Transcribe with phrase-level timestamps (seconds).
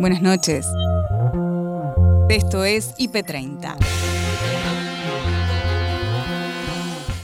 [0.00, 0.64] Buenas noches.
[2.28, 3.76] Esto es IP30.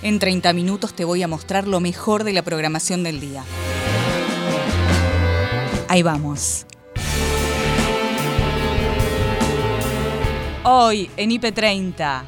[0.03, 3.45] En 30 minutos te voy a mostrar lo mejor de la programación del día.
[5.87, 6.67] Ahí vamos.
[10.65, 12.23] Hoy en IP30.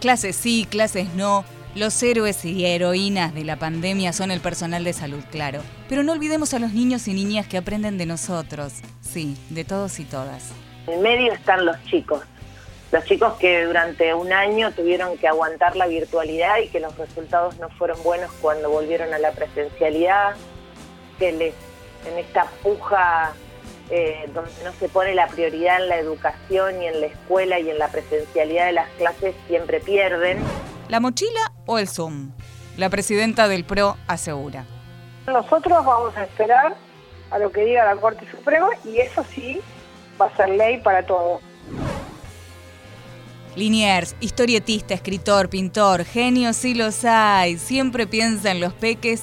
[0.00, 1.44] Clases sí, clases no.
[1.74, 5.60] Los héroes y heroínas de la pandemia son el personal de salud, claro.
[5.88, 8.74] Pero no olvidemos a los niños y niñas que aprenden de nosotros.
[9.00, 10.52] Sí, de todos y todas.
[10.86, 12.22] En medio están los chicos.
[12.92, 17.58] Los chicos que durante un año tuvieron que aguantar la virtualidad y que los resultados
[17.58, 20.36] no fueron buenos cuando volvieron a la presencialidad,
[21.18, 23.32] que en esta puja
[23.90, 27.68] eh, donde no se pone la prioridad en la educación y en la escuela y
[27.68, 30.38] en la presencialidad de las clases, siempre pierden.
[30.88, 32.30] ¿La mochila o el Zoom?
[32.76, 34.66] La presidenta del PRO asegura.
[35.26, 36.76] Nosotros vamos a esperar
[37.30, 39.60] a lo que diga la Corte Suprema y eso sí
[40.20, 41.40] va a ser ley para todos.
[43.56, 47.56] Liniers, historietista, escritor, pintor, genio sí los hay.
[47.56, 49.22] Siempre piensa en los peques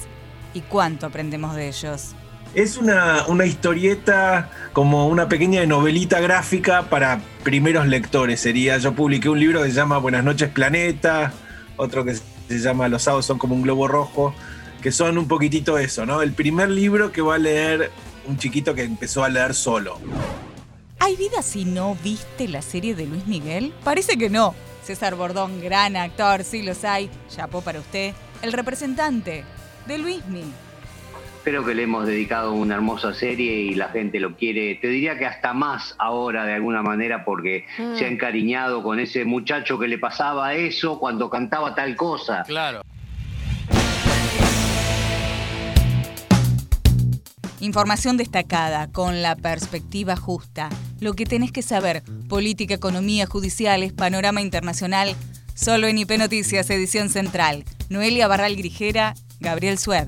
[0.54, 2.16] y cuánto aprendemos de ellos.
[2.54, 8.40] Es una, una, historieta como una pequeña novelita gráfica para primeros lectores.
[8.40, 11.32] Sería, yo publiqué un libro que se llama Buenas noches Planeta,
[11.76, 14.34] otro que se llama Los sábados son como un globo rojo,
[14.82, 16.22] que son un poquitito eso, ¿no?
[16.22, 17.90] El primer libro que va a leer
[18.26, 19.98] un chiquito que empezó a leer solo.
[20.98, 23.72] ¿Hay vida si no viste la serie de Luis Miguel?
[23.84, 24.54] Parece que no.
[24.84, 27.10] César Bordón, gran actor, sí los hay.
[27.28, 28.14] Chapó para usted.
[28.42, 29.44] El representante
[29.86, 30.50] de Luis Miguel.
[31.44, 35.18] Creo que le hemos dedicado una hermosa serie y la gente lo quiere, te diría
[35.18, 37.96] que hasta más ahora de alguna manera porque mm.
[37.96, 42.44] se ha encariñado con ese muchacho que le pasaba eso cuando cantaba tal cosa.
[42.46, 42.82] Claro.
[47.58, 50.68] Información destacada, con la perspectiva justa.
[51.00, 55.14] Lo que tenés que saber, política, economía, judiciales, panorama internacional,
[55.54, 57.64] solo en IP Noticias, edición central.
[57.88, 60.06] Noelia Barral Grijera, Gabriel Sued.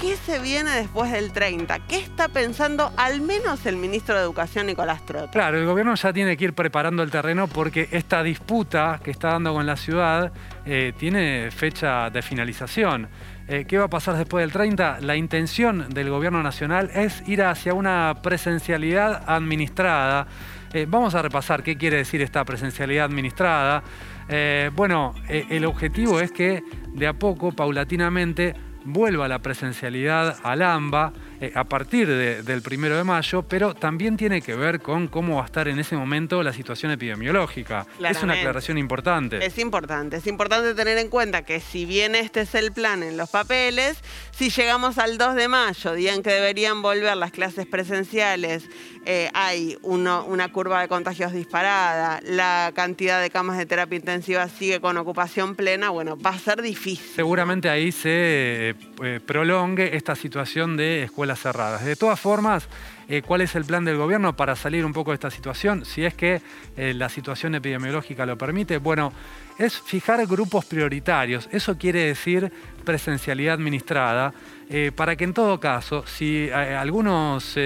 [0.00, 1.80] ¿Qué se viene después del 30?
[1.80, 5.30] ¿Qué está pensando al menos el ministro de Educación, Nicolás Trot?
[5.30, 9.32] Claro, el gobierno ya tiene que ir preparando el terreno porque esta disputa que está
[9.32, 10.32] dando con la ciudad
[10.64, 13.08] eh, tiene fecha de finalización.
[13.46, 15.00] Eh, ¿Qué va a pasar después del 30?
[15.02, 20.26] La intención del gobierno nacional es ir hacia una presencialidad administrada.
[20.72, 23.82] Eh, vamos a repasar qué quiere decir esta presencialidad administrada.
[24.74, 26.62] bueno, el objetivo es que
[26.94, 28.54] de a poco, paulatinamente,
[28.84, 34.42] vuelva la presencialidad al AMBA eh, a partir del primero de mayo, pero también tiene
[34.42, 37.86] que ver con cómo va a estar en ese momento la situación epidemiológica.
[38.06, 39.44] Es una aclaración importante.
[39.44, 43.16] Es importante, es importante tener en cuenta que si bien este es el plan en
[43.16, 43.98] los papeles,
[44.30, 48.68] si llegamos al 2 de mayo, día en que deberían volver las clases presenciales,
[49.06, 54.80] eh, hay una curva de contagios disparada, la cantidad de camas de terapia intensiva sigue
[54.80, 57.06] con ocupación plena, bueno, va a ser difícil.
[57.14, 61.08] Seguramente ahí se eh, prolongue esta situación de
[61.38, 61.84] cerradas.
[61.84, 62.68] De todas formas,
[63.08, 65.84] eh, ¿cuál es el plan del gobierno para salir un poco de esta situación?
[65.84, 66.40] Si es que
[66.76, 69.12] eh, la situación epidemiológica lo permite, bueno,
[69.58, 71.48] es fijar grupos prioritarios.
[71.50, 72.52] Eso quiere decir
[72.84, 74.32] presencialidad administrada,
[74.68, 77.56] eh, para que en todo caso, si algunos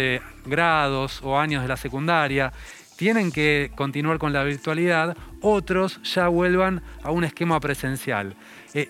[0.45, 2.53] grados o años de la secundaria
[2.97, 8.35] tienen que continuar con la virtualidad, otros ya vuelvan a un esquema presencial.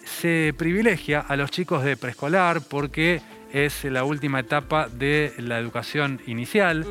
[0.05, 3.21] se privilegia a los chicos de preescolar porque
[3.55, 6.85] es la última etapa de la educación inicial.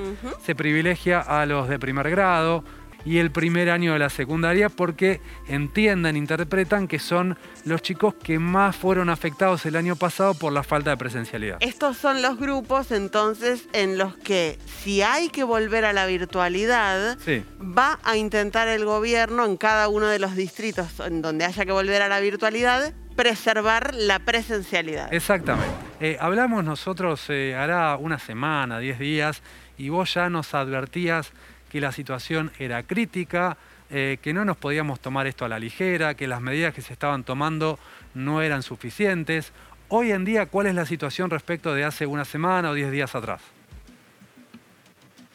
[0.43, 2.63] Se privilegia a los de primer grado
[3.05, 5.19] y el primer año de la secundaria porque
[5.49, 10.63] entienden, interpretan que son los chicos que más fueron afectados el año pasado por la
[10.63, 11.57] falta de presencialidad.
[11.59, 17.17] Estos son los grupos entonces en los que si hay que volver a la virtualidad,
[17.59, 21.73] va a intentar el gobierno en cada uno de los distritos en donde haya que
[21.73, 25.13] volver a la virtualidad preservar la presencialidad.
[25.13, 25.82] Exactamente.
[26.03, 29.41] Eh, hablamos nosotros eh, hará una semana, diez días,
[29.77, 31.31] y vos ya nos advertías
[31.71, 33.55] que la situación era crítica,
[33.89, 36.91] eh, que no nos podíamos tomar esto a la ligera, que las medidas que se
[36.91, 37.79] estaban tomando
[38.15, 39.53] no eran suficientes.
[39.87, 43.15] Hoy en día, ¿cuál es la situación respecto de hace una semana o diez días
[43.15, 43.39] atrás?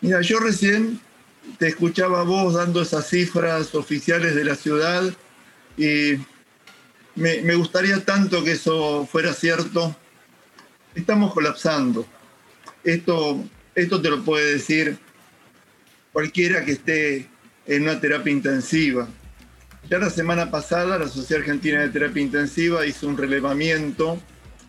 [0.02, 1.00] Mira, yo recién
[1.56, 5.02] te escuchaba vos dando esas cifras oficiales de la ciudad
[5.78, 6.18] y
[7.14, 9.96] me, gustaría tanto que eso fuera cierto.
[10.98, 12.04] Estamos colapsando.
[12.82, 14.98] Esto, esto te lo puede decir
[16.12, 17.28] cualquiera que esté
[17.66, 19.06] en una terapia intensiva.
[19.88, 24.20] Ya la semana pasada la Sociedad Argentina de Terapia Intensiva hizo un relevamiento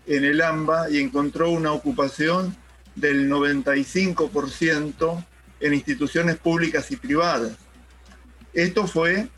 [0.06, 2.56] en el AMBA y encontró una ocupación
[2.96, 5.26] del 95%
[5.62, 7.54] en instituciones públicas y privadas.
[8.54, 9.30] Esto fue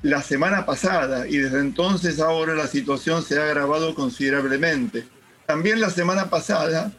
[0.00, 5.17] la semana pasada y desde entonces ahora la situación se ha agravado considerablemente.
[5.48, 6.92] También la semana pasada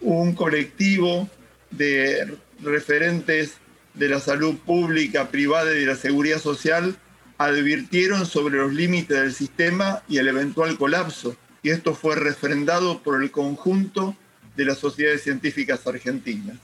[0.00, 1.28] un colectivo
[1.70, 3.58] de referentes
[3.92, 6.96] de la salud pública, privada y de la seguridad social
[7.36, 11.36] advirtieron sobre los límites del sistema y el eventual colapso.
[11.62, 14.16] Y esto fue refrendado por el conjunto
[14.56, 16.56] de las sociedades científicas argentinas.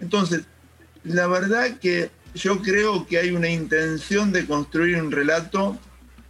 [0.00, 0.42] Entonces,
[1.02, 5.76] la verdad que yo creo que hay una intención de construir un relato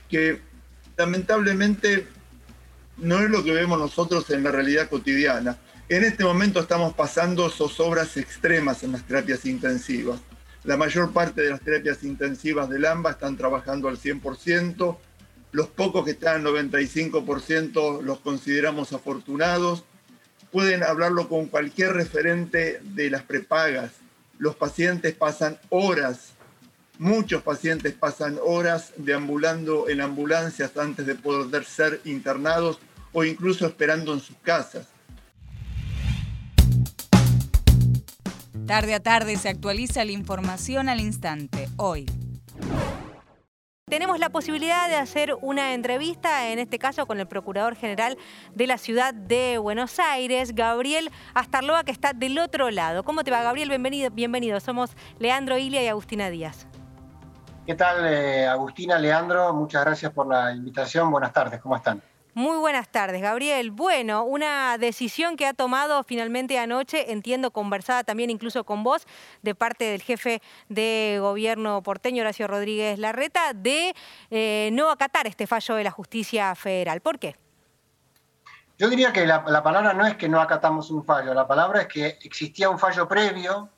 [0.08, 0.40] que
[0.96, 2.06] lamentablemente
[2.97, 5.59] no es lo que vemos nosotros en la realidad cotidiana.
[5.89, 10.21] En este momento estamos pasando zozobras extremas en las terapias intensivas.
[10.65, 14.97] La mayor parte de las terapias intensivas del AMBA están trabajando al 100%.
[15.50, 19.85] Los pocos que están al 95% los consideramos afortunados.
[20.53, 23.91] Pueden hablarlo con cualquier referente de las prepagas.
[24.39, 26.33] Los pacientes pasan horas,
[27.03, 32.79] muchos pacientes pasan horas deambulando en ambulancias antes de poder ser internados
[33.13, 34.87] o incluso esperando en sus casas.
[38.67, 41.69] Tarde a tarde se actualiza la información al instante.
[41.77, 42.07] Hoy.
[43.91, 48.17] Tenemos la posibilidad de hacer una entrevista, en este caso con el Procurador General
[48.55, 53.03] de la Ciudad de Buenos Aires, Gabriel Astarloa, que está del otro lado.
[53.03, 53.69] ¿Cómo te va, Gabriel?
[53.69, 54.11] Bienvenido.
[54.11, 54.61] Bienvenido.
[54.61, 56.69] Somos Leandro Ilia y Agustina Díaz.
[57.64, 59.55] ¿Qué tal, eh, Agustina, Leandro?
[59.55, 61.12] Muchas gracias por la invitación.
[61.12, 61.61] Buenas tardes.
[61.61, 62.03] ¿Cómo están?
[62.35, 63.70] Muy buenas tardes, Gabriel.
[63.70, 69.06] Bueno, una decisión que ha tomado finalmente anoche, entiendo, conversada también incluso con vos,
[69.43, 73.94] de parte del jefe de gobierno porteño, Horacio Rodríguez Larreta, de
[74.31, 77.00] eh, no acatar este fallo de la justicia federal.
[77.00, 77.37] ¿Por qué?
[78.76, 81.87] Yo diría que la, palabra no es que no acatamos un fallo, la palabra es
[81.87, 83.69] que existía un fallo previo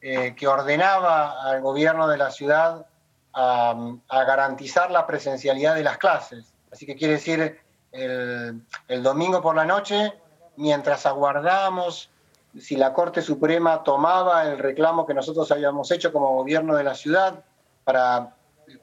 [0.00, 2.86] eh, que ordenaba al gobierno de la ciudad
[3.38, 6.54] a garantizar la presencialidad de las clases.
[6.72, 7.60] Así que quiere decir
[7.92, 10.12] el, domingo por la noche,
[10.56, 12.10] mientras aguardábamos
[12.58, 16.94] si la Corte Suprema tomaba el reclamo que nosotros habíamos hecho como gobierno de la
[16.94, 17.44] ciudad
[17.84, 18.34] para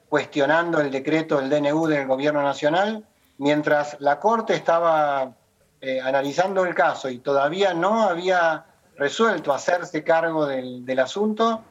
[0.08, 3.04] cuestionando el decreto del DNU del gobierno nacional,
[3.38, 5.32] mientras la Corte estaba
[5.80, 8.64] eh, analizando el caso y todavía no había
[8.96, 11.62] resuelto hacerse cargo del, asunto,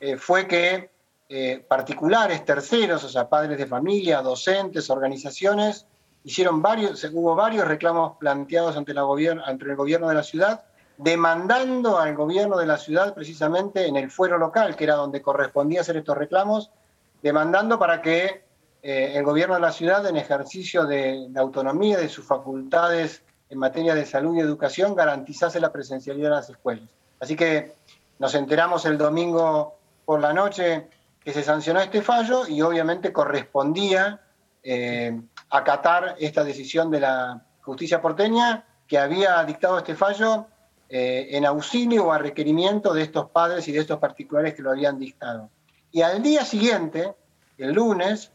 [0.00, 0.91] eh, fue que
[1.34, 5.86] eh, particulares, terceros, o sea, padres de familia, docentes, organizaciones,
[6.24, 9.06] hicieron varios, hubo varios reclamos planteados ante, la
[9.46, 10.66] ante el gobierno de la ciudad,
[10.98, 15.80] demandando al gobierno de la ciudad precisamente en el fuero local, que era donde correspondía
[15.80, 16.70] hacer estos reclamos,
[17.22, 18.44] demandando para que
[18.82, 23.58] eh, el gobierno de la ciudad, en ejercicio de, de, autonomía de sus facultades en
[23.58, 26.90] materia de salud y educación, garantizase la presencialidad de las escuelas.
[27.20, 27.72] Así que
[28.18, 30.88] nos enteramos el domingo por la noche
[31.24, 34.20] que se sancionó este fallo y obviamente correspondía
[34.62, 35.20] eh,
[35.50, 40.46] acatar esta decisión de la justicia porteña que había dictado este fallo
[40.88, 44.70] eh, en auxilio o a requerimiento de estos padres y de estos particulares que lo
[44.70, 45.48] habían dictado.
[45.90, 47.14] Y al día siguiente,
[47.58, 48.30] el lunes,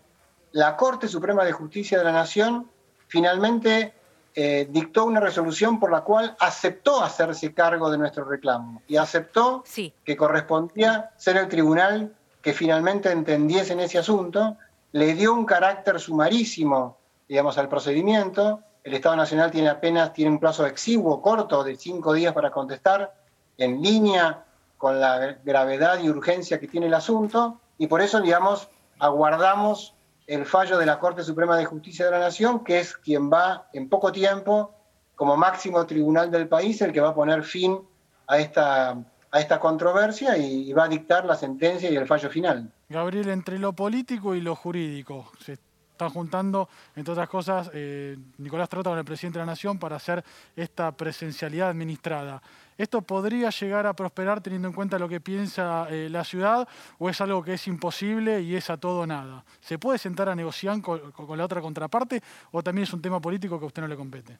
[0.51, 2.69] la Corte Suprema de Justicia de la Nación
[3.07, 3.93] finalmente
[4.33, 9.63] eh, dictó una resolución por la cual aceptó hacerse cargo de nuestro reclamo y aceptó
[10.03, 12.15] que correspondía ser el tribunal
[12.47, 14.55] que finalmente entendiese en ese asunto
[14.93, 18.61] le dio un carácter sumarísimo, digamos, al procedimiento.
[18.85, 23.13] El Estado Nacional tiene apenas tiene un plazo exiguo, corto, de cinco días para contestar,
[23.57, 24.45] en línea
[24.77, 29.93] con la gravedad y urgencia que tiene el asunto, y por eso, digamos, aguardamos
[30.25, 33.67] el fallo de la Corte Suprema de Justicia de la Nación, que es quien va
[33.73, 34.73] en poco tiempo,
[35.15, 37.77] como máximo tribunal del país, el que va a poner fin
[38.25, 38.97] a esta,
[39.31, 42.71] a esta controversia y va a dictar la sentencia y el fallo final.
[42.89, 45.57] Gabriel, entre lo político y lo jurídico, se
[45.97, 49.95] están juntando, entre otras cosas, eh, Nicolás Trota con el presidente de la Nación para
[49.95, 50.23] hacer
[50.55, 52.39] esta presencialidad administrada.
[52.77, 56.67] ¿Esto podría llegar a prosperar teniendo en cuenta lo que piensa eh, la ciudad
[56.99, 59.43] o es algo que es imposible y es a todo nada?
[59.59, 61.01] ¿Se puede sentar a negociar con,
[61.35, 64.37] la otra contraparte o también es un tema político que a usted no le compete?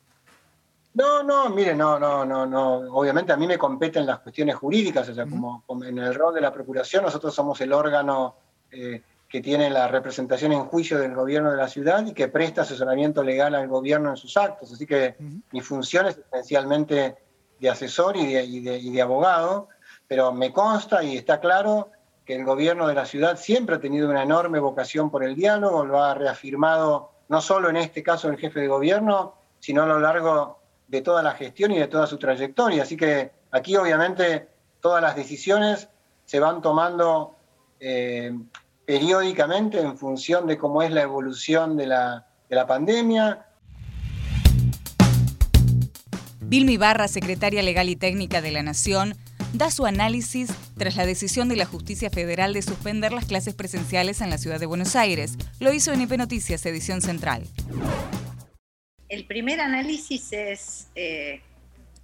[0.98, 2.78] No, no, mire, no, no, no, no.
[2.92, 6.42] Obviamente a mí me competen las cuestiones jurídicas, o sea, como, en el rol de
[6.42, 8.36] la Procuración, nosotros somos el órgano
[8.72, 12.64] eh, que tiene la representación en juicio del gobierno de la ciudad y que presta
[12.64, 14.74] asesoramiento legal al gobierno en sus actos.
[14.74, 15.16] Así que
[15.52, 17.16] mi función es esencialmente
[17.60, 19.70] de asesor y de, y de abogado,
[20.08, 21.92] pero me consta y está claro
[22.26, 25.86] que el gobierno de la ciudad siempre ha tenido una enorme vocación por el diálogo,
[25.86, 30.00] lo ha reafirmado no solo en este caso el jefe de gobierno, sino a lo
[30.00, 30.57] largo
[30.88, 32.84] de toda la gestión y de toda su trayectoria.
[32.84, 34.48] Así que aquí obviamente
[34.80, 35.90] todas las decisiones
[36.26, 37.36] se van tomando
[37.80, 38.34] eh,
[38.86, 43.46] periódicamente en función de cómo es la evolución de la, de la pandemia.
[46.40, 49.16] Vilmi Barra, secretaria legal y técnica de la Nación,
[49.54, 54.22] da su análisis tras la decisión de la Justicia Federal de suspender las clases presenciales
[54.22, 55.38] en la ciudad de Buenos Aires.
[55.60, 57.44] Lo hizo en IP Noticias, edición central.
[59.10, 61.42] El primer análisis es eh,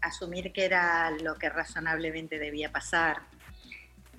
[0.02, 3.18] asumir que era lo que razonablemente debía pasar.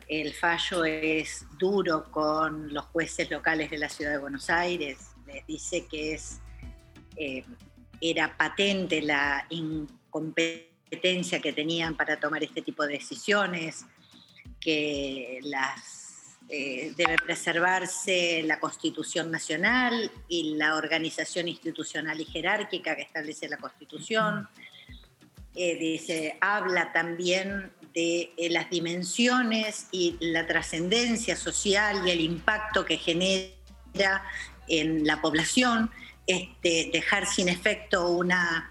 [0.07, 4.99] El fallo es duro con los jueces locales de la ciudad de Buenos Aires.
[5.27, 6.41] Les dice que es,
[7.17, 7.45] eh,
[8.03, 13.87] era patente la incompetencia que tenían para tomar este tipo de decisiones,
[14.61, 16.04] que las,
[16.51, 23.57] eh, debe preservarse la Constitución Nacional y la organización institucional y jerárquica que establece la
[23.57, 24.47] Constitución.
[25.55, 32.85] Eh, dice, habla también de eh, las dimensiones y la trascendencia social y el impacto
[32.85, 34.23] que genera
[34.69, 35.91] en la población,
[36.27, 38.71] este, dejar sin efecto una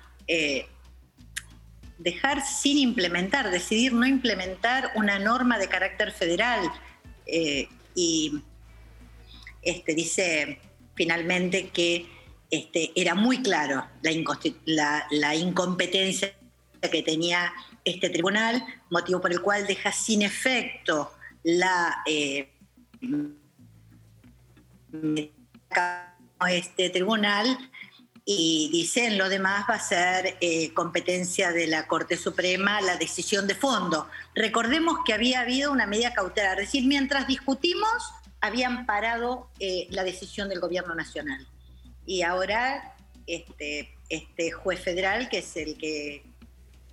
[1.97, 6.59] dejar sin implementar, decidir no implementar una norma de carácter federal.
[7.25, 8.41] Eh, y
[9.61, 10.59] este, dice
[10.95, 12.05] finalmente que
[12.49, 13.85] este, era muy claro
[14.65, 16.33] la, incompetencia
[16.81, 17.53] que tenía
[17.85, 21.11] este tribunal, motivo por el cual deja sin efecto
[21.43, 22.49] la eh,
[26.49, 27.57] este tribunal
[28.25, 33.47] y dicen lo demás va a ser eh, competencia de la Corte Suprema la decisión
[33.47, 34.07] de fondo.
[34.33, 40.03] Recordemos que había habido una medida cautelar, es decir, mientras discutimos habían parado eh, la
[40.03, 41.47] decisión del Gobierno Nacional.
[42.05, 42.95] Y ahora
[43.27, 46.23] este, este juez federal, que es el que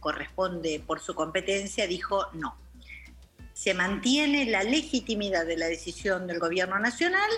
[0.00, 2.56] corresponde por su competencia, dijo no.
[3.52, 7.30] Se mantiene la legitimidad de la decisión del Gobierno Nacional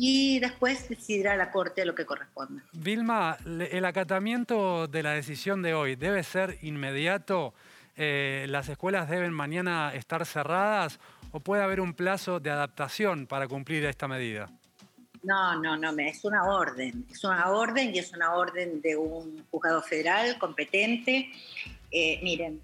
[0.00, 2.62] y después decidirá la Corte lo que corresponde.
[2.72, 7.52] Vilma, el acatamiento de la decisión de hoy debe ser inmediato.
[7.96, 11.00] Eh, ¿Las escuelas deben mañana estar cerradas
[11.32, 14.48] o puede haber un plazo de adaptación para cumplir esta medida?
[15.24, 17.04] No, no, no, es una orden.
[17.10, 21.28] Es una orden y es una orden de un juzgado federal competente.
[21.90, 22.60] Eh, miren,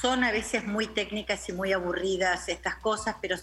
[0.00, 3.36] son a veces muy técnicas y muy aburridas estas cosas, pero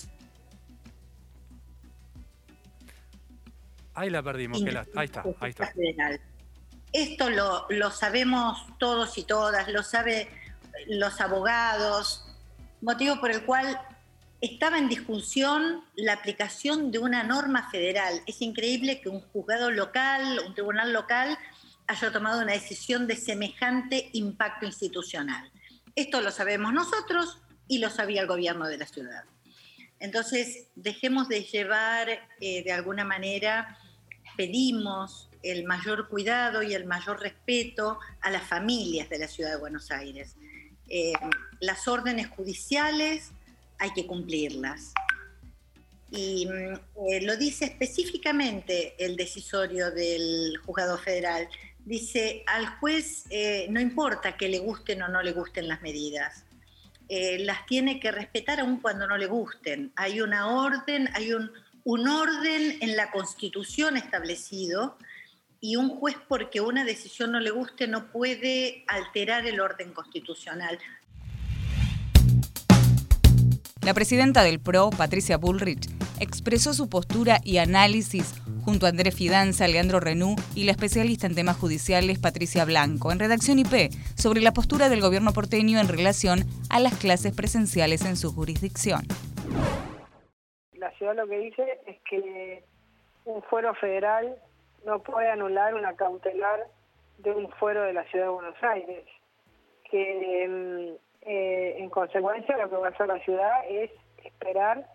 [3.95, 4.61] Ahí la perdimos.
[4.95, 5.71] ahí está, ahí está.
[6.91, 10.27] Esto lo, lo sabemos todos y todas, lo saben
[10.87, 12.25] los abogados,
[12.81, 13.79] motivo por el cual
[14.41, 18.21] estaba en discusión la aplicación de una norma federal.
[18.27, 21.37] Es increíble que un juzgado local, un tribunal local,
[21.87, 25.51] haya tomado una decisión de semejante impacto institucional.
[25.95, 29.23] Esto lo sabemos nosotros y lo sabía el gobierno de la ciudad.
[29.99, 32.09] Entonces, dejemos de llevar
[32.39, 33.77] eh, de alguna manera
[34.35, 39.57] pedimos el mayor cuidado y el mayor respeto a las familias de la ciudad de
[39.57, 40.35] Buenos Aires.
[40.89, 41.13] Eh,
[41.59, 43.31] las órdenes judiciales
[43.77, 44.93] hay que cumplirlas.
[46.11, 46.73] Y mm,
[47.09, 51.47] eh, lo dice específicamente el decisorio del juzgado federal.
[51.85, 56.43] Dice, al juez eh, no importa que le gusten o no le gusten las medidas.
[57.07, 59.91] las tiene que respetar aun cuando no le gusten.
[59.95, 61.51] Hay una orden, hay un,
[61.85, 64.97] un orden en la Constitución establecido
[65.61, 70.79] y un juez porque una decisión no le guste no puede alterar el orden constitucional.
[73.83, 75.87] La presidenta del PRO, Patricia Bullrich,
[76.19, 81.35] expresó su postura y análisis junto a Andrés Fidanza, Leandro Renú y la especialista en
[81.35, 86.47] temas judiciales Patricia Blanco en Redacción IP sobre la postura del gobierno porteño en relación
[86.69, 89.05] a las clases presenciales en su jurisdicción
[90.85, 92.63] la ciudad lo que dice es que
[93.25, 94.37] un fuero federal
[94.85, 96.67] no puede anular una cautelar
[97.17, 99.03] de un fuero de la ciudad de Buenos Aires,
[99.89, 103.89] que mm, eh, en consecuencia lo que va a hacer la ciudad es
[104.23, 104.85] esperar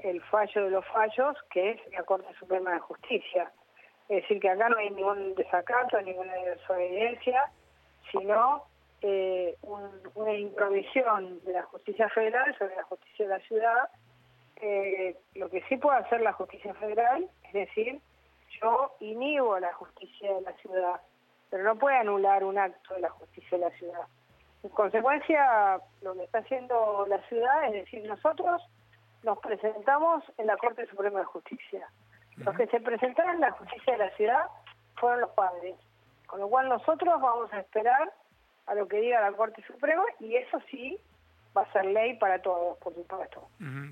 [0.00, 3.50] el fallo de los fallos, que es la Corte Suprema de Justicia.
[4.10, 7.50] Es decir, que acá no hay ningún desacato, ninguna desobediencia,
[8.12, 8.64] sino
[9.00, 9.56] eh,
[10.14, 13.88] una improvisión de la justicia federal sobre la justicia de la ciudad
[14.62, 18.00] eh, lo que sí puede hacer la justicia federal es decir,
[18.60, 21.00] yo inhibo la justicia de la ciudad,
[21.50, 24.06] pero no puede anular un acto de la justicia de la ciudad.
[24.62, 28.62] En consecuencia, lo que está haciendo la ciudad es decir, nosotros
[29.22, 31.88] nos presentamos en la Corte Suprema de Justicia.
[32.36, 34.44] Los que se presentaron en la justicia de la ciudad
[34.96, 35.76] fueron los padres.
[36.26, 38.12] Con lo cual nosotros vamos a esperar
[38.66, 40.98] a lo que diga la Corte Suprema y eso sí
[41.56, 43.48] va a ser ley para todos, por supuesto.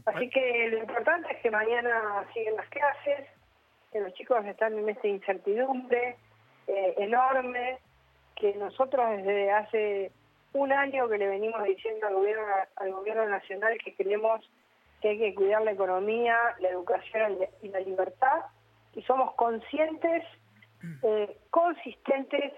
[0.07, 3.27] Así que lo importante es que mañana siguen las clases,
[3.93, 6.17] que los chicos están en esta incertidumbre
[6.67, 7.79] eh, enorme,
[8.37, 10.13] que nosotros desde hace
[10.53, 12.45] un año que le venimos diciendo al gobierno,
[12.77, 14.41] al gobierno nacional que creemos
[15.01, 18.45] que hay que cuidar la economía, la educación y la libertad,
[18.95, 20.25] y somos conscientes,
[21.03, 22.53] eh, consistentes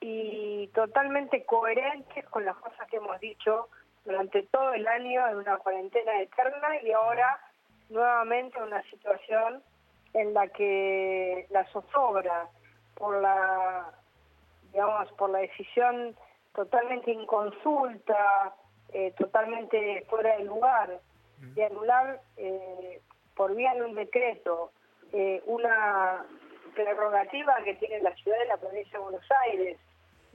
[0.00, 3.68] y totalmente coherentes con las cosas que hemos dicho
[4.04, 7.40] durante todo el año en una cuarentena eterna y ahora
[7.88, 9.62] nuevamente una situación
[10.12, 12.48] en la que la zozobra
[12.94, 13.92] por la
[14.72, 16.14] digamos por la decisión
[16.54, 18.54] totalmente inconsulta
[18.92, 21.00] eh, totalmente fuera de lugar
[21.38, 23.00] de anular eh,
[23.34, 24.70] por vía de un decreto
[25.12, 26.24] eh, una
[26.74, 29.78] prerrogativa que tiene la ciudad de la provincia de Buenos Aires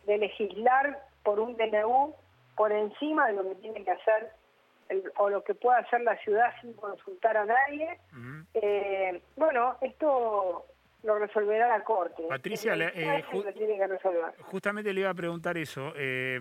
[0.05, 2.15] de legislar por un DNU
[2.60, 4.34] por encima de lo que tiene que hacer
[5.16, 7.98] o lo que pueda hacer la ciudad sin consultar a nadie.
[8.54, 10.66] Eh, bueno, esto
[11.04, 12.22] lo resolverá la Corte.
[12.28, 13.24] Patricia, eh,
[13.56, 14.34] tiene que resolver.
[14.51, 15.94] justamente le iba a preguntar eso.
[15.96, 16.38] Eh,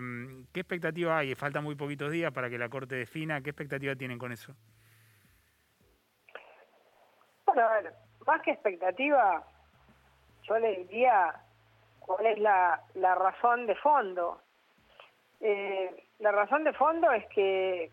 [0.51, 1.35] ¿Qué expectativa hay?
[1.35, 3.39] Faltan muy poquitos días para que la Corte defina.
[3.39, 4.53] ¿Qué expectativa tienen con eso?
[7.45, 7.93] Bueno, a ver,
[8.27, 9.41] más que expectativa,
[10.43, 11.33] yo le diría
[12.01, 14.41] cuál es la, la razón de fondo.
[15.39, 17.91] Eh, la razón de fondo es que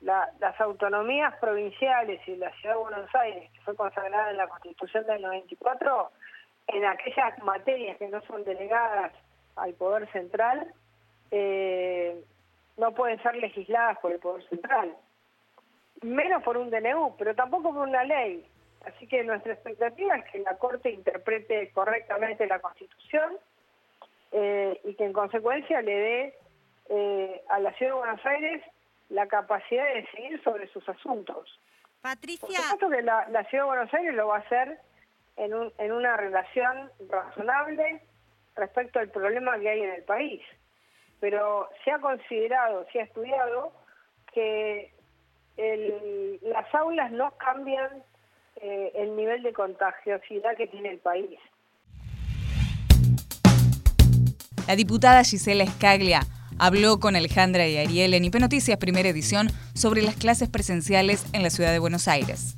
[0.00, 5.06] las autonomías provinciales y la Ciudad de Buenos Aires, que fue consagrada en la Constitución
[5.06, 6.10] del 94,
[6.66, 9.12] en aquellas materias que no son delegadas
[9.56, 10.72] al Poder Central,
[11.30, 12.22] eh,
[12.76, 14.94] no pueden ser legisladas por el Poder Central.
[16.02, 18.46] Menos por un DNU, pero tampoco por una ley.
[18.84, 23.38] Así que nuestra expectativa es que la Corte interprete correctamente la Constitución
[24.32, 26.34] eh, y que en consecuencia le dé
[26.88, 28.62] eh, a la Ciudad de Buenos Aires
[29.08, 31.60] la capacidad de decidir sobre sus asuntos.
[32.00, 32.46] Patricia.
[32.46, 34.78] Por supuesto que la, Ciudad de Buenos Aires lo va a hacer
[35.36, 38.02] en, un, en una relación razonable
[38.56, 40.42] respecto al problema que hay en el país.
[41.20, 43.72] Pero se ha considerado, se ha estudiado
[44.32, 44.92] que
[46.42, 48.02] las aulas no cambian
[48.56, 51.38] eh, el nivel de contagiosidad que tiene el país.
[54.66, 56.20] La diputada Gisela Escaglia
[56.58, 61.42] habló con Alejandra y Ariel en IP Noticias Primera Edición sobre las clases presenciales en
[61.42, 62.54] la ciudad de Buenos Aires.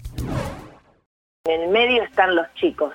[1.45, 2.95] En medio están los chicos,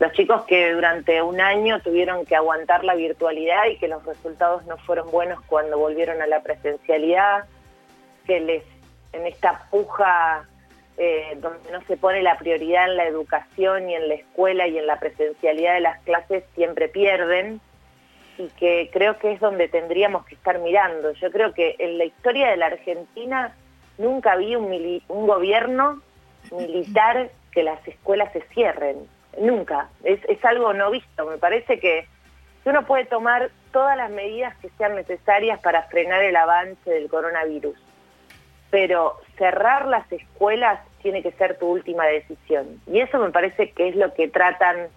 [0.00, 4.64] los chicos que durante un año tuvieron que aguantar la virtualidad y que los resultados
[4.66, 7.44] no fueron buenos cuando volvieron a la presencialidad,
[8.26, 8.62] que les
[9.12, 10.48] en esta puja
[10.96, 14.78] eh, donde no se pone la prioridad en la educación y en la escuela y
[14.78, 17.60] en la presencialidad de las clases siempre pierden
[18.38, 21.12] y que creo que es donde tendríamos que estar mirando.
[21.12, 23.54] Yo creo que en la historia de la Argentina
[23.98, 26.00] nunca un, un gobierno
[26.50, 29.06] militar que las escuelas se cierren,
[29.40, 29.88] nunca.
[30.02, 31.26] Es, es algo no visto.
[31.26, 32.06] Me parece que
[32.64, 37.76] uno puede tomar todas las medidas que sean necesarias para frenar el avance del coronavirus,
[38.70, 42.80] pero cerrar las escuelas tiene que ser tu última decisión.
[42.86, 44.88] Y eso me parece que es lo que tratan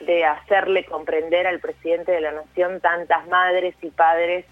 [0.00, 4.44] de hacerle comprender al presidente de la Nación tantas madres y padres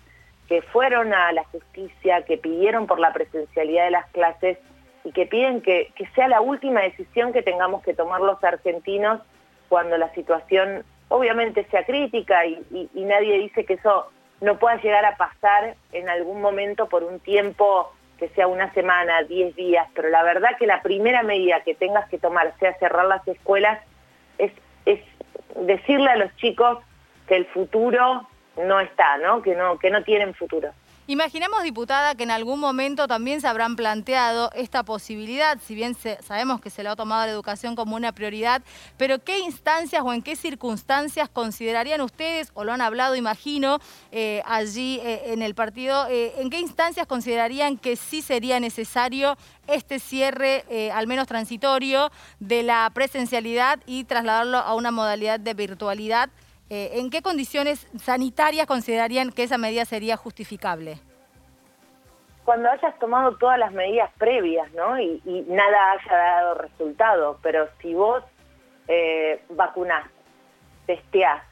[0.48, 4.58] que fueron a la justicia, que pidieron por la presencialidad de las clases
[5.04, 9.20] y que piden que, sea la última decisión que tengamos que tomar los argentinos
[9.68, 15.16] cuando la situación obviamente sea crítica y, nadie dice que eso no pueda llegar a
[15.16, 20.22] pasar en algún momento por un tiempo que sea una semana, diez días, pero la
[20.22, 23.80] verdad que la primera medida que tengas que tomar, sea cerrar las escuelas,
[24.38, 24.52] es,
[24.86, 25.00] es
[25.60, 26.78] decirle a los chicos
[27.26, 29.42] que el futuro no está, ¿no?
[29.42, 30.70] Que no, que no tienen futuro.
[31.06, 36.62] Imaginemos, diputada, que en algún momento también se habrán planteado esta posibilidad, si bien sabemos
[36.62, 38.62] que se le ha tomado la educación como una prioridad,
[38.96, 43.80] pero ¿qué instancias o en qué circunstancias considerarían ustedes, o lo han hablado, imagino,
[44.12, 49.36] eh, allí eh, en el partido, eh, en qué instancias considerarían que sí sería necesario
[49.66, 50.64] este cierre,
[50.94, 56.30] al menos transitorio, de la presencialidad y trasladarlo a una modalidad de virtualidad?
[56.70, 60.98] Eh, ¿en qué condiciones sanitarias considerarían que esa medida sería justificable?
[62.44, 64.98] Cuando hayas tomado todas las medidas previas, ¿no?
[64.98, 68.22] Y, nada haya dado resultado, pero si vos
[68.88, 70.06] eh, vacunás,
[70.86, 71.42] testeás,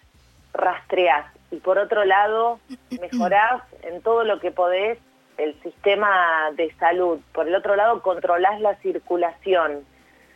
[0.52, 2.58] rastreás y por otro lado
[3.00, 4.98] mejorás en todo lo que podés
[5.38, 9.84] el sistema de salud, por el otro lado controlás la circulación,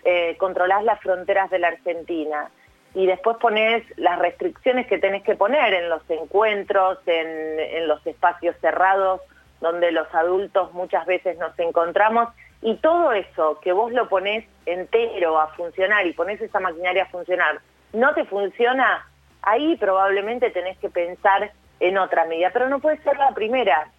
[0.04, 2.50] eh, controlás las fronteras de la Argentina,
[2.96, 8.56] y después pones las restricciones que tenés que poner en los encuentros, en, los espacios
[8.62, 9.20] cerrados
[9.60, 12.30] donde los adultos muchas veces nos encontramos
[12.62, 17.08] y todo eso que vos lo ponés entero a funcionar y pones esa maquinaria a
[17.08, 17.60] funcionar,
[17.92, 19.06] no te funciona,
[19.42, 23.90] ahí probablemente tenés que pensar en otra medida, pero no puede ser la primera.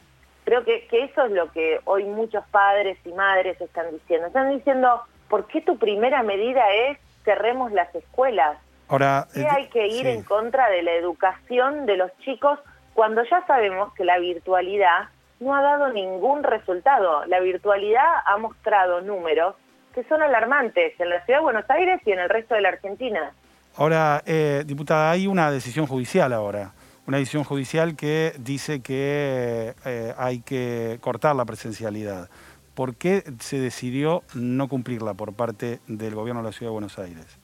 [0.43, 4.25] Creo que eso es lo que hoy muchos padres y madres están diciendo.
[4.25, 8.57] Están diciendo, ¿por qué tu primera medida es cerremos las escuelas?
[8.89, 12.59] Ahora, ¿Qué hay que ir en contra de la educación de los chicos
[12.93, 17.25] cuando ya sabemos que la virtualidad no ha dado ningún resultado?
[17.25, 19.55] La virtualidad ha mostrado números
[19.93, 22.69] que son alarmantes en la ciudad de Buenos Aires y en el resto de la
[22.69, 23.33] Argentina.
[23.75, 26.71] Ahora, eh, diputada, hay una decisión judicial ahora,
[27.07, 32.29] una decisión judicial que dice que eh, hay que cortar la presencialidad.
[32.73, 36.99] ¿Por qué se decidió no cumplirla por parte del gobierno de la Ciudad de Buenos
[36.99, 37.39] Aires?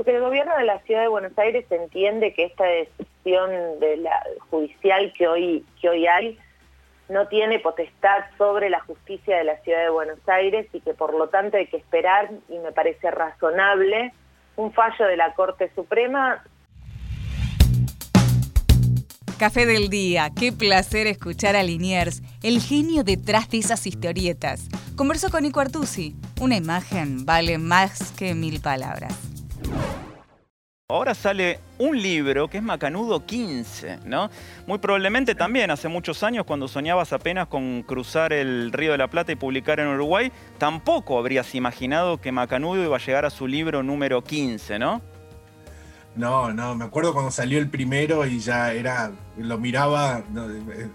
[0.00, 4.18] Porque el gobierno de la Ciudad de Buenos Aires entiende que esta decisión de la
[4.48, 6.38] judicial que hoy, que hoy hay
[7.10, 11.12] no tiene potestad sobre la justicia de la Ciudad de Buenos Aires y que por
[11.12, 14.14] lo tanto hay que esperar, y me parece razonable,
[14.56, 16.42] un fallo de la Corte Suprema.
[19.38, 24.66] Café del día, qué placer escuchar a Liniers, el genio detrás de esas historietas.
[24.96, 29.39] Converso con Nico Artusi, una imagen vale más que mil palabras.
[30.90, 34.28] Ahora sale un libro que es Macanudo 15, ¿no?
[34.66, 39.06] Muy probablemente también hace muchos años cuando soñabas apenas con cruzar el Río de la
[39.06, 43.46] Plata y publicar en Uruguay, tampoco habrías imaginado que Macanudo iba a llegar a su
[43.46, 45.00] libro número 15, ¿no?
[46.16, 50.24] No, no, me acuerdo cuando salió el primero y ya era, lo miraba,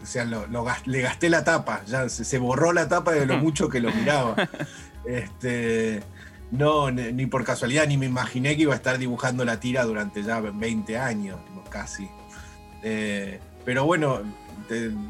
[0.02, 3.70] o sea, le gasté la tapa, ya se, se borró la tapa de lo mucho
[3.70, 4.36] que lo miraba.
[5.06, 6.02] Este,
[6.52, 10.24] no, ni por casualidad, ni me imaginé que iba a estar dibujando la tira durante
[10.24, 11.38] ya 20 años,
[11.70, 12.08] casi.
[12.84, 14.22] Eh, pero bueno,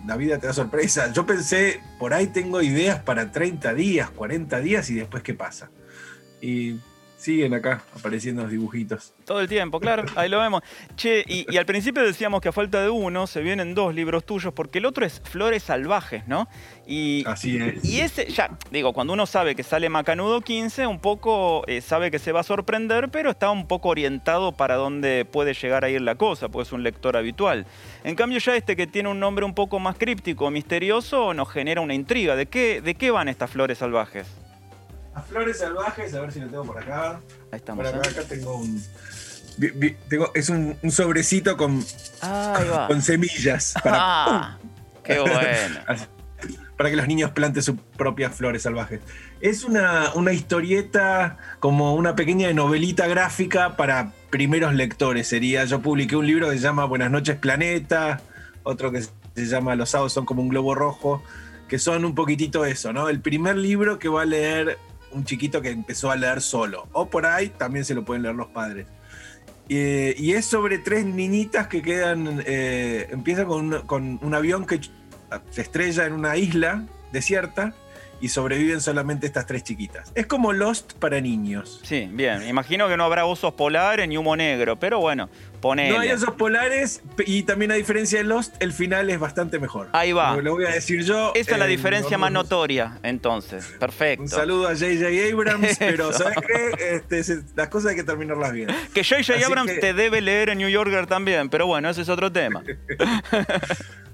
[0.05, 1.11] la vida te da sorpresa.
[1.11, 5.69] Yo pensé, por ahí tengo ideas para 30 días, 40 días y después qué pasa.
[6.41, 6.79] Y
[7.25, 9.13] siguen acá apareciendo los dibujitos.
[9.25, 10.61] Todo el tiempo, claro, ahí lo vemos.
[10.95, 14.53] Che, y, al principio decíamos que a falta de uno se vienen dos libros tuyos,
[14.53, 16.47] porque el otro es Flores Salvajes, ¿no?
[16.85, 17.83] Y, Así es.
[17.83, 22.11] Y ese, ya, digo, cuando uno sabe que sale Macanudo 15, un poco eh, sabe
[22.11, 25.89] que se va a sorprender, pero está un poco orientado para dónde puede llegar a
[25.89, 27.65] ir la cosa, porque es un lector habitual.
[28.03, 31.81] En cambio, ya este que tiene un nombre un poco más críptico, misterioso, nos genera
[31.81, 32.35] una intriga.
[32.35, 34.44] ¿De qué, de qué van estas Flores Salvajes?
[35.15, 37.21] A flores salvajes, a ver si lo tengo por acá.
[37.51, 37.85] Ahí estamos.
[37.85, 38.83] Por acá, acá tengo un.
[40.09, 41.83] Tengo, es un, un sobrecito con,
[42.87, 43.73] con semillas.
[43.81, 44.57] Para, ah,
[45.03, 45.79] ¡Qué bueno!
[46.77, 48.99] para que los niños planten sus propias flores salvajes.
[49.39, 55.27] Es una, una historieta, como una pequeña novelita gráfica para primeros lectores.
[55.27, 58.21] Sería, yo publiqué un libro que se llama Buenas noches Planeta,
[58.63, 61.23] otro que se llama Los sábados son como un globo rojo,
[61.67, 63.09] que son un poquitito eso, ¿no?
[63.09, 64.77] El primer libro que va a leer
[65.15, 66.87] un chiquito que empezó a leer solo.
[66.91, 68.85] O por ahí también se lo pueden leer los padres.
[69.67, 74.79] y es sobre tres niñitas que quedan, eh, empieza con un avión que
[75.49, 77.73] se estrella en una isla desierta
[78.25, 80.11] y sobreviven solamente estas tres chiquitas.
[80.15, 81.79] Es como Lost para niños.
[81.83, 82.47] Sí, bien.
[82.47, 85.29] Imagino que no habrá osos polares ni humo negro, pero bueno,
[85.61, 85.91] ponele.
[85.93, 89.89] No hay osos polares y también a diferencia de Lost, el final es bastante mejor.
[89.93, 90.35] Ahí va.
[90.37, 91.33] Lo voy a decir yo.
[91.35, 93.75] Esa es la diferencia más notoria, entonces.
[93.79, 94.23] Perfecto.
[94.23, 95.31] Un saludo a J.J.
[95.31, 96.95] Abrams, pero ¿sabes qué?
[96.95, 98.69] Este, las cosas hay que terminarlas bien.
[98.91, 99.45] Que J.J.
[99.45, 102.63] Abrams te debe leer en New Yorker también, pero bueno, ese es otro tema.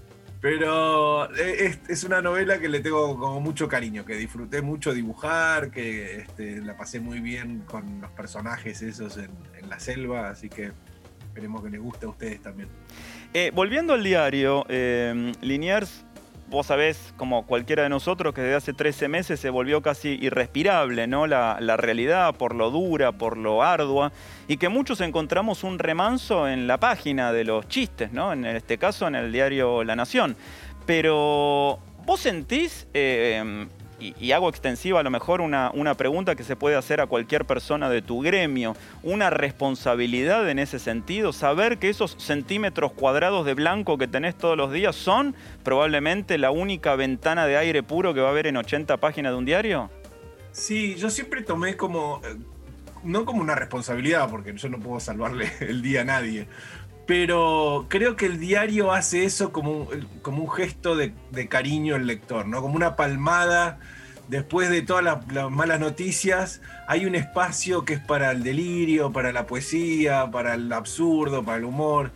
[0.42, 5.70] Pero eh, es, una novela que le tengo como mucho cariño, que disfruté mucho dibujar,
[5.70, 9.30] que este, la pasé muy bien con los personajes esos en,
[9.70, 10.72] la selva, así que
[11.28, 12.68] esperemos que les guste a ustedes también.
[13.34, 16.04] Eh, volviendo al diario, eh, Liniers
[16.52, 21.08] vos sabés, como cualquiera de nosotros, que desde hace 13 meses se volvió casi irrespirable,
[21.08, 21.26] ¿no?
[21.26, 24.12] La, realidad, por lo dura, por lo ardua,
[24.50, 28.34] y que muchos encontramos un remanso en la página de los chistes, ¿no?
[28.34, 30.36] En este caso, en el diario La Nación.
[30.86, 33.68] Pero, ¿vos sentís eh,
[34.02, 37.46] y, hago extensiva a lo mejor una, una, pregunta que se puede hacer a cualquier
[37.46, 43.54] persona de tu gremio, una responsabilidad en ese sentido, saber que esos centímetros cuadrados de
[43.54, 48.22] blanco que tenés todos los días son probablemente la única ventana de aire puro que
[48.22, 49.90] va a haber en 80 páginas de un diario?
[50.52, 52.36] Sí, yo siempre tomé como, eh,
[53.04, 56.48] no como una responsabilidad, porque yo no puedo salvarle el día a nadie,
[57.12, 61.12] pero creo que el diario hace eso como un, como un gesto de,
[61.50, 62.62] cariño al lector, ¿no?
[62.62, 63.80] Como una palmada.
[64.30, 69.34] Después de todas las, malas noticias, hay un espacio que es para el delirio, para
[69.34, 72.14] la poesía, para el absurdo, para el humor.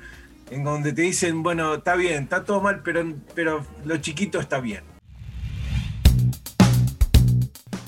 [0.49, 3.03] en donde te dicen, bueno, está bien, está todo mal, pero,
[3.33, 4.85] pero lo chiquito está bien.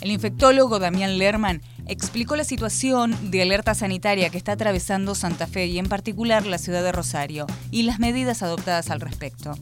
[0.01, 5.65] El infectólogo Damián Lerman explicó la situación de alerta sanitaria que está atravesando Santa Fe
[5.65, 9.53] y en particular la ciudad de Rosario y las medidas adoptadas al respecto.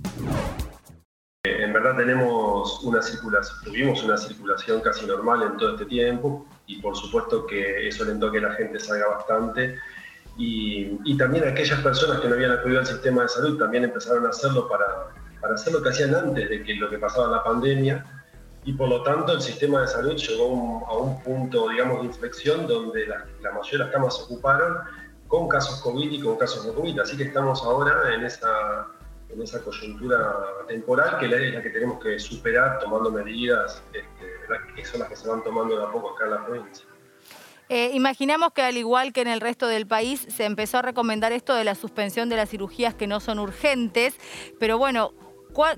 [1.43, 6.81] En verdad tenemos una circulación, tuvimos una circulación casi normal en todo este tiempo y
[6.81, 9.77] por supuesto que eso alentó que la gente salga bastante
[10.37, 14.29] y, también aquellas personas que no habían acudido al sistema de salud también empezaron a
[14.29, 14.85] hacerlo para,
[15.39, 18.05] para hacer lo que hacían antes de que lo que pasaba en la pandemia
[18.65, 22.67] y por lo tanto el sistema de salud llegó a un punto, digamos, de inflexión
[22.67, 24.77] donde la, mayoría de las camas se ocuparon
[25.27, 26.99] con casos COVID y con casos no COVID.
[26.99, 28.87] Así que estamos ahora en esa,
[29.29, 30.35] en esa coyuntura
[30.67, 35.15] temporal que es la que tenemos que superar tomando medidas este, que son las que
[35.15, 36.85] se van tomando de a poco acá en la provincia.
[37.69, 41.31] Eh, imaginamos que al igual que en el resto del país se empezó a recomendar
[41.31, 44.15] esto de la suspensión de las cirugías que no son urgentes,
[44.59, 45.13] pero bueno,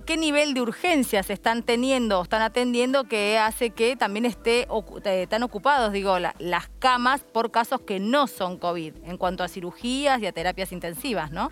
[0.05, 4.67] ¿qué nivel de urgencias están teniendo, están atendiendo que hace que también esté
[5.05, 9.47] eh, tan ocupados, digo, las camas por casos que no son COVID, en cuanto a
[9.47, 11.51] cirugías y a terapias intensivas, ¿no?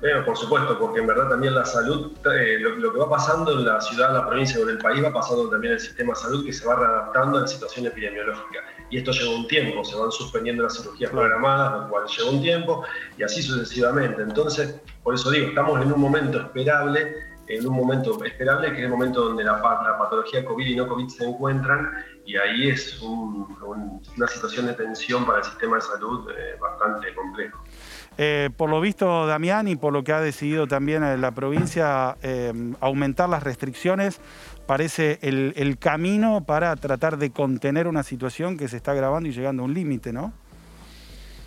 [0.00, 3.64] Bueno, por supuesto, porque en verdad también la salud, eh, lo, que va pasando en
[3.64, 6.18] la ciudad, en la provincia o en el país va pasando también el sistema de
[6.18, 8.64] salud que se va readaptando a la situación epidemiológica.
[8.92, 12.42] Y esto lleva un tiempo, se van suspendiendo las cirugías programadas, lo cual lleva un
[12.42, 12.84] tiempo,
[13.16, 14.20] y así sucesivamente.
[14.20, 17.14] Entonces, por eso digo, estamos en un momento esperable,
[17.46, 21.08] en un momento esperable que es el momento donde la, patología COVID y no COVID
[21.08, 21.90] se encuentran,
[22.26, 27.64] y ahí es una situación de tensión para el sistema de salud eh, bastante complejo.
[28.18, 32.52] Eh, por lo visto, Damián, y por lo que ha decidido también la provincia eh,
[32.80, 34.20] aumentar las restricciones,
[34.66, 39.62] parece el, camino para tratar de contener una situación que se está agravando y llegando
[39.62, 40.32] a un límite, ¿no?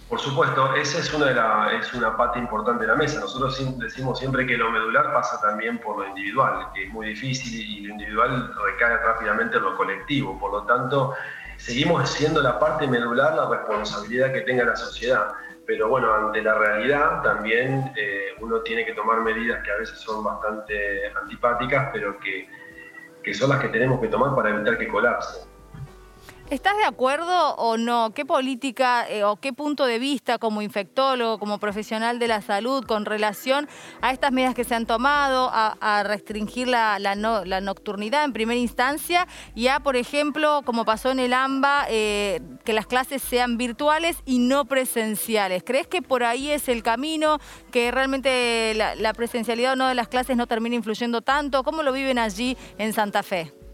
[0.09, 3.19] Por supuesto, esa es una, es una pata importante de la mesa.
[3.19, 7.59] Nosotros decimos siempre que lo medular pasa también por lo individual, que es muy difícil
[7.59, 10.37] y lo individual recae rápidamente en lo colectivo.
[10.39, 11.13] Por lo tanto,
[11.57, 15.33] seguimos siendo la parte medular la responsabilidad que tenga la sociedad
[15.65, 19.99] pero bueno, ante la realidad también eh, uno tiene que tomar medidas que a veces
[19.99, 22.47] son bastante antipáticas, pero que,
[23.25, 25.39] que son las que tenemos que tomar para evitar que colapse.
[26.51, 28.11] ¿Estás de acuerdo o no?
[28.13, 32.85] ¿Qué política eh, o qué punto de vista como infectólogo, como profesional de la salud
[32.85, 33.67] con relación
[34.01, 39.69] a estas medidas que se han tomado, a, restringir la, nocturnidad en primera instancia y
[39.69, 44.37] a, por ejemplo, como pasó en el AMBA, eh, que las clases sean virtuales y
[44.37, 45.63] no presenciales?
[45.65, 47.39] ¿Crees que por ahí es el camino,
[47.71, 51.63] que realmente la, la presencialidad o no de las clases no termina influyendo tanto?
[51.63, 53.64] ¿Cómo lo viven allí en Santa Fe?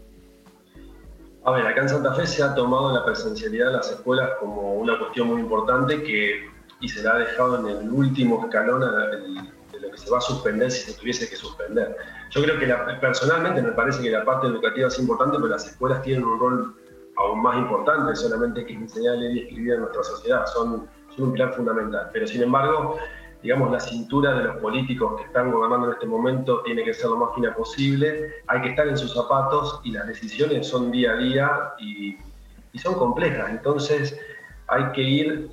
[1.44, 4.74] A ver, acá en Santa Fe se ha tomado la presencialidad de las escuelas como
[4.74, 6.48] una cuestión muy importante que,
[6.80, 10.20] y se la ha dejado en el último escalón de lo que se va a
[10.20, 11.96] suspender si se tuviese que suspender.
[12.30, 12.66] Yo creo que
[13.00, 16.76] personalmente me parece que la parte educativa es importante, pero las escuelas tienen un rol
[17.16, 20.46] aún más importante solamente que enseñar a leer y escribir en nuestra sociedad.
[20.46, 22.08] Son, son un pilar fundamental.
[22.12, 22.98] Pero sin embargo,
[23.42, 27.10] digamos, la cintura de los políticos que están gobernando en este momento tiene que ser
[27.10, 31.12] lo más fina posible, hay que estar en sus zapatos y las decisiones son día
[31.12, 32.16] a día y,
[32.78, 34.18] son complejas, entonces
[34.68, 35.50] hay que ir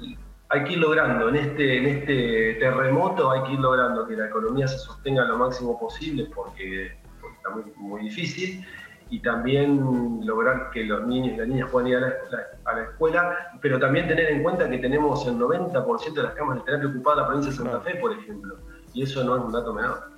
[0.51, 1.29] hay que ir logrando.
[1.29, 5.37] En este, en este terremoto, hay que ir logrando que la economía se sostenga lo
[5.37, 6.97] máximo posible porque,
[7.35, 8.65] está muy, muy difícil
[9.09, 13.79] y también lograr que los niños y las niñas puedan ir a la, escuela, pero
[13.79, 17.21] también tener en cuenta que tenemos el 90% de las camas de terapia ocupadas en
[17.21, 18.57] la provincia de Santa Fe, por ejemplo,
[18.93, 20.11] y eso no es un dato menor.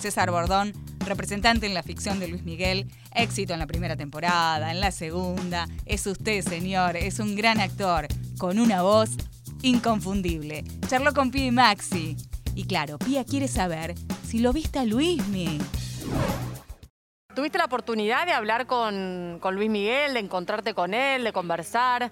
[0.00, 0.72] César Bordón,
[1.06, 5.66] representante en la ficción de Luis Miguel, éxito en la primera temporada, en la segunda,
[5.86, 9.10] es usted, señor, es un gran actor, con una voz
[9.62, 10.64] inconfundible.
[10.88, 12.16] Charló con Pia y Maxi.
[12.54, 13.94] Y claro, Pia quiere saber
[14.26, 15.58] si lo viste a Luismi.
[17.34, 22.10] ¿Tuviste la oportunidad de hablar con, Luis Miguel, de encontrarte con él, de conversar?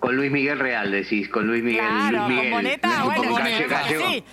[0.00, 1.80] Con Luis Miguel Real, decís, con Luis Miguel.
[1.80, 2.52] Claro, Luis Miguel.
[2.52, 3.36] con Boneta, bueno,
[3.88, 4.24] Sí.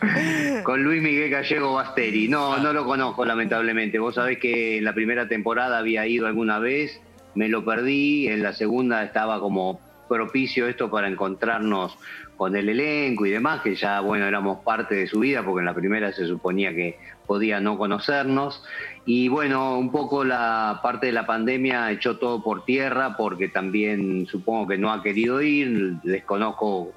[0.64, 2.28] con Luis Miguel Gallego Basteri.
[2.28, 3.98] No, no lo conozco, lamentablemente.
[3.98, 6.98] Vos sabés que en la primera temporada había ido alguna vez,
[7.34, 11.98] me lo perdí, en la segunda estaba como propicio esto para encontrarnos
[12.36, 15.66] con el elenco y demás, que ya, bueno, éramos parte de su vida, porque en
[15.66, 18.62] la primera se suponía que podía no conocernos.
[19.04, 24.26] Y bueno, un poco la parte de la pandemia echó todo por tierra, porque también
[24.26, 26.92] supongo que no ha querido ir, desconozco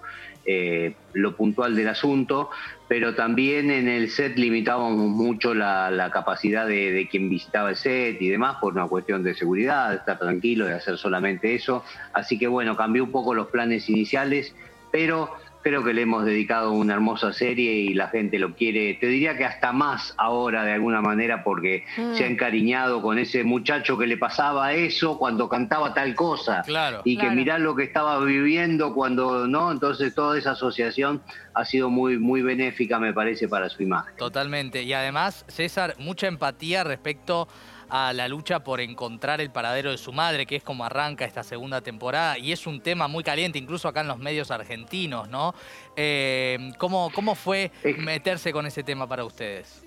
[0.46, 2.50] eh, lo puntual del asunto,
[2.88, 8.22] pero también en el set limitábamos mucho la, capacidad de, de, quien visitaba el set
[8.22, 11.84] y demás por una cuestión de seguridad, de estar tranquilo, de hacer solamente eso.
[12.14, 14.56] Así que bueno, cambió un poco los planes iniciales
[14.92, 15.30] pero
[15.62, 19.38] creo que le hemos dedicado una hermosa serie y la gente lo quiere, te diría
[19.38, 22.14] que hasta más ahora de alguna manera porque Mm.
[22.16, 27.02] se ha encariñado con ese muchacho que le pasaba eso cuando cantaba tal cosa Claro.
[27.04, 27.36] y que Claro.
[27.36, 31.22] mirá lo que estaba viviendo cuando no, entonces toda esa asociación
[31.54, 34.16] ha sido muy muy benéfica me parece para su imagen.
[34.16, 34.84] Totalmente.
[34.84, 37.50] Y además, César, mucha empatía respecto
[37.90, 41.44] a la lucha por encontrar el paradero de su madre, que es como arranca esta
[41.44, 45.54] segunda temporada, y es un tema muy caliente, incluso acá en los medios argentinos, ¿no?
[45.96, 49.84] Eh, ¿cómo, ¿Cómo fue meterse con ese tema para ustedes?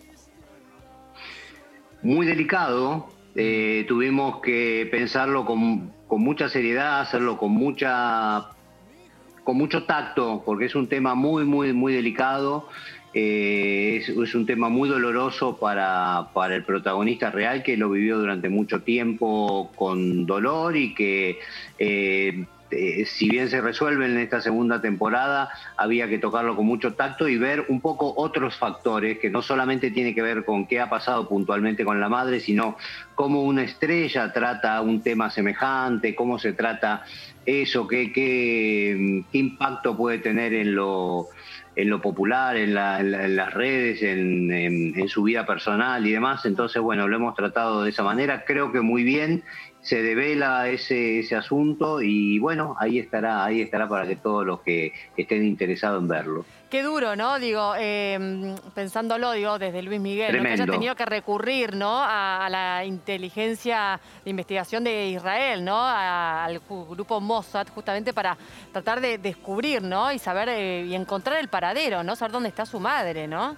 [2.03, 3.09] muy delicado.
[3.35, 8.49] eh, tuvimos que pensarlo con, con mucha seriedad, hacerlo con mucha
[9.45, 12.69] con mucho tacto, porque es un tema muy, muy, muy delicado.
[13.15, 18.49] Eh, es, un tema muy doloroso para, para el protagonista real que lo vivió durante
[18.49, 21.39] mucho tiempo con dolor y que
[21.79, 26.95] eh, eh, si bien se resuelve en esta segunda temporada, había que tocarlo con mucho
[26.95, 30.81] tacto y ver un poco otros factores que no solamente tiene que ver con qué
[30.81, 32.79] ha pasado puntualmente con la madre, sino
[33.15, 37.05] cómo una estrella trata un tema semejante, cómo se trata
[37.45, 41.29] eso, qué, qué, qué impacto puede tener en lo,
[41.75, 46.07] en lo popular, en, la- en la- en las redes, en, en- su vida personal
[46.07, 46.45] y demás.
[46.47, 49.43] Entonces, bueno, lo hemos tratado de esa manera, creo que muy bien.
[49.81, 54.63] Se devela ese, ese asunto y bueno, ahí estará, ahí estará para que todos los
[54.63, 56.47] que estén interesados en verlo.
[56.73, 57.39] Qué duro, ¿no?
[57.39, 60.43] Digo, eh, pensándolo, digo, desde Luis Miguel, ¿no?
[60.45, 61.99] que haya tenido que recurrir, ¿no?
[61.99, 65.77] A, a la inteligencia de investigación de Israel, ¿no?
[65.77, 68.39] A- al grupo Mossad, justamente para
[68.73, 70.11] tratar de descubrir, ¿no?
[70.13, 72.17] Y saber eh, y encontrar el paradero, ¿no?
[72.17, 73.55] Saber dónde está su madre, ¿no?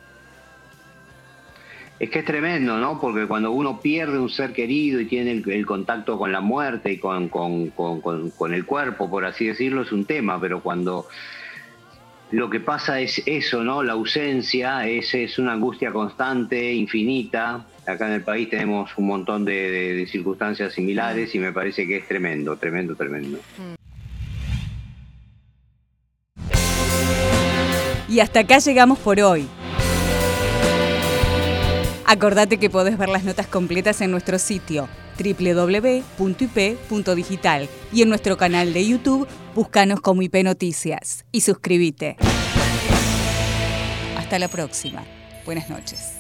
[2.01, 3.01] Es que es tremendo, ¿no?
[3.01, 6.91] Porque cuando uno pierde un ser querido y tiene el, el contacto con la muerte
[6.91, 11.07] y con- con- con el cuerpo, por así decirlo, es un tema, pero cuando
[12.31, 13.83] lo que pasa es eso, ¿no?
[13.83, 17.65] La ausencia es, es una angustia constante, infinita.
[17.87, 21.99] Acá en el país tenemos un montón de, de- circunstancias similares y me parece que
[21.99, 23.39] es tremendo, tremendo, tremendo.
[28.09, 29.47] Y hasta acá llegamos por hoy.
[32.07, 36.09] Acordate que podés ver las notas completas en nuestro sitio www.ip.digital
[37.93, 42.17] y en nuestro canal de YouTube búscanos como IP Noticias y suscríbete.
[44.17, 45.05] Hasta la próxima.
[45.45, 46.19] Buenas noches.